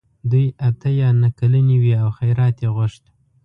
[0.31, 3.03] دوی اته یا نهه کلنې وې او خیرات یې غوښت.